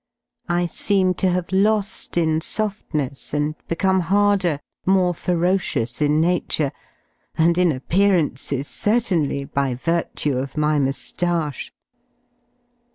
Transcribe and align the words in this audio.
I 0.49 0.65
seem 0.65 1.13
to 1.21 1.29
have 1.29 1.45
lo^ 1.49 2.17
in 2.17 2.41
softness 2.41 3.35
and 3.35 3.53
become 3.67 3.99
harder, 3.99 4.59
more 4.83 5.13
ferocious 5.13 6.01
in 6.01 6.19
nature, 6.19 6.71
and 7.37 7.55
in 7.55 7.71
appearances 7.71 8.67
certainly, 8.67 9.45
by 9.45 9.75
virtue 9.75 10.37
of 10.37 10.57
my 10.57 10.79
mous^che 10.79 11.69